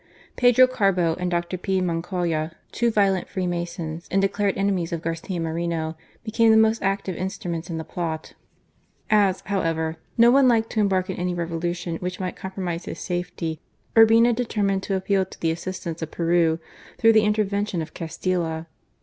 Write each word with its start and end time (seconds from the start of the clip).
Pedro 0.35 0.65
Carbo, 0.65 1.13
and 1.19 1.29
Dr. 1.29 1.59
P. 1.59 1.79
Moncayo, 1.79 2.49
two 2.71 2.89
violent 2.89 3.29
Freemasons 3.29 4.07
and 4.09 4.19
declared 4.19 4.57
enemies 4.57 4.91
of 4.91 5.03
Garcia 5.03 5.39
Moreno, 5.39 5.95
became 6.23 6.49
the 6.49 6.57
most 6.57 6.81
active 6.81 7.15
instruments 7.15 7.69
in 7.69 7.77
the 7.77 7.83
plot. 7.83 8.33
As, 9.11 9.41
however, 9.41 9.97
no 10.17 10.31
one 10.31 10.47
liked 10.47 10.71
to 10.71 10.79
embark 10.79 11.11
in 11.11 11.17
any 11.17 11.35
revolution 11.35 11.97
which 11.97 12.19
might 12.19 12.35
compromise 12.35 12.85
his 12.85 12.97
safety, 12.97 13.61
Urbina 13.95 14.33
deter 14.33 14.61
A 14.61 14.63
VIOLENT 14.63 14.65
REACTION, 14.65 14.65
131 14.65 14.65
mined 14.65 14.81
to 14.83 14.95
appeal 14.95 15.25
to 15.25 15.39
the 15.39 15.51
assistance 15.51 16.01
of 16.01 16.09
Peru, 16.09 16.57
through 16.97 17.13
the 17.13 17.23
intervention 17.23 17.83
of 17.83 17.93
Castilla. 17.93 18.65